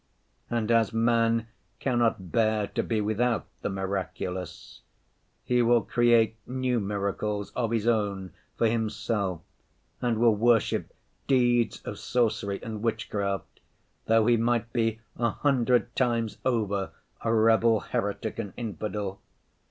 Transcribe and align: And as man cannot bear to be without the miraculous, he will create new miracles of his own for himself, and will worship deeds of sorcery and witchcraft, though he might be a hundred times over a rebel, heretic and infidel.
And 0.49 0.71
as 0.71 0.91
man 0.91 1.45
cannot 1.79 2.31
bear 2.31 2.65
to 2.69 2.81
be 2.81 3.01
without 3.01 3.45
the 3.61 3.69
miraculous, 3.69 4.81
he 5.43 5.61
will 5.61 5.83
create 5.83 6.37
new 6.47 6.79
miracles 6.79 7.51
of 7.51 7.69
his 7.69 7.85
own 7.87 8.33
for 8.57 8.65
himself, 8.65 9.41
and 10.01 10.17
will 10.17 10.33
worship 10.35 10.91
deeds 11.27 11.83
of 11.85 11.99
sorcery 11.99 12.59
and 12.63 12.81
witchcraft, 12.81 13.59
though 14.07 14.25
he 14.25 14.37
might 14.37 14.73
be 14.73 15.01
a 15.17 15.29
hundred 15.29 15.95
times 15.95 16.39
over 16.43 16.93
a 17.23 17.31
rebel, 17.31 17.81
heretic 17.81 18.39
and 18.39 18.53
infidel. 18.57 19.21